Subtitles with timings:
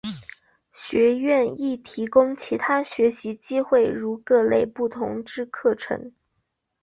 [0.73, 6.11] 学院亦提供其他学习机会如各类不同之课程。